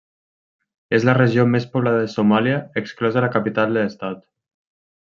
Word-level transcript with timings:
És 0.99 1.05
la 1.09 1.15
regió 1.17 1.45
més 1.57 1.67
poblada 1.75 2.01
de 2.07 2.09
Somàlia 2.15 2.59
exclosa 2.85 3.27
la 3.29 3.33
capital 3.39 3.75
de 3.75 3.81
l'estat. 3.83 4.29